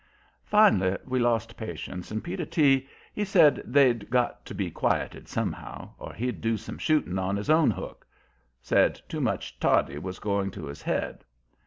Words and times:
Finally 0.47 0.97
we 1.05 1.19
lost 1.19 1.55
patience, 1.55 2.09
and 2.09 2.23
Peter 2.23 2.43
T., 2.43 2.89
he 3.13 3.23
said 3.23 3.61
they'd 3.65 4.09
got 4.09 4.43
to 4.47 4.55
be 4.55 4.71
quieted 4.71 5.27
somehow, 5.27 5.91
or 5.99 6.11
he'd 6.11 6.41
do 6.41 6.57
some 6.57 6.79
shooting 6.79 7.19
on 7.19 7.35
his 7.35 7.51
own 7.51 7.69
hook; 7.69 8.07
said 8.63 8.99
too 9.07 9.21
much 9.21 9.59
Toddy 9.59 9.99
was 9.99 10.17
going 10.17 10.49
to 10.49 10.65
his 10.65 10.81
head. 10.81 11.23